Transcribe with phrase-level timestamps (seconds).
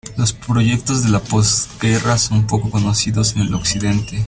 [0.17, 4.19] Los proyectos de las postguerra son poco conocidos en occidente.